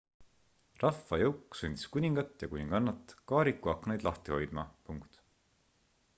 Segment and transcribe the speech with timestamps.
[0.83, 4.69] rahvajõuk sundis kuningat ja kuningannat kaariku aknaid lahti hoidma